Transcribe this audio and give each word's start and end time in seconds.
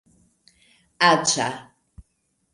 aĝa 1.09 1.47